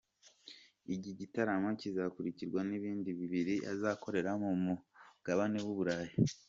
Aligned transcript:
Iki 0.95 1.11
gitaramo 1.19 1.69
kizakurikirwa 1.81 2.59
n’ibindi 2.69 3.09
bibiri 3.19 3.55
azakora 3.71 4.31
ku 4.41 4.49
Mugabane 4.65 5.59
w’u 5.65 5.75
Burayi. 5.77 6.13